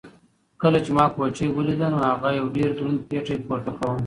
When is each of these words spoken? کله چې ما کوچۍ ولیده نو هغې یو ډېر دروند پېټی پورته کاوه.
کله 0.61 0.79
چې 0.85 0.91
ما 0.97 1.05
کوچۍ 1.15 1.47
ولیده 1.51 1.87
نو 1.93 1.97
هغې 2.07 2.31
یو 2.39 2.47
ډېر 2.55 2.69
دروند 2.77 2.99
پېټی 3.09 3.35
پورته 3.45 3.71
کاوه. 3.77 3.97